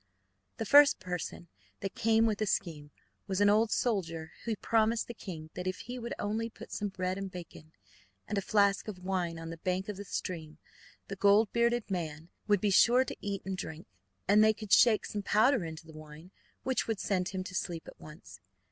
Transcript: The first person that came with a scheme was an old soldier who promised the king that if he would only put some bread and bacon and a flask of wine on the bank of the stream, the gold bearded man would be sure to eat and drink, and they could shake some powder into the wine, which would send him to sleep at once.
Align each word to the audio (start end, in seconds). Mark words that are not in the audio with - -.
The 0.57 0.65
first 0.65 0.99
person 0.99 1.47
that 1.81 1.93
came 1.93 2.25
with 2.25 2.41
a 2.41 2.47
scheme 2.47 2.89
was 3.27 3.39
an 3.39 3.51
old 3.51 3.69
soldier 3.69 4.31
who 4.45 4.55
promised 4.55 5.07
the 5.07 5.13
king 5.13 5.51
that 5.53 5.67
if 5.67 5.81
he 5.81 5.99
would 5.99 6.15
only 6.17 6.49
put 6.49 6.71
some 6.71 6.87
bread 6.87 7.19
and 7.19 7.29
bacon 7.29 7.71
and 8.27 8.35
a 8.35 8.41
flask 8.41 8.87
of 8.87 9.03
wine 9.03 9.37
on 9.37 9.51
the 9.51 9.57
bank 9.59 9.89
of 9.89 9.97
the 9.97 10.03
stream, 10.03 10.57
the 11.07 11.15
gold 11.15 11.53
bearded 11.53 11.91
man 11.91 12.29
would 12.47 12.61
be 12.61 12.71
sure 12.71 13.05
to 13.05 13.17
eat 13.21 13.43
and 13.45 13.57
drink, 13.57 13.85
and 14.27 14.43
they 14.43 14.53
could 14.53 14.73
shake 14.73 15.05
some 15.05 15.21
powder 15.21 15.63
into 15.63 15.85
the 15.85 15.93
wine, 15.93 16.31
which 16.63 16.87
would 16.87 16.99
send 16.99 17.29
him 17.29 17.43
to 17.43 17.53
sleep 17.53 17.83
at 17.87 17.99
once. 17.99 18.39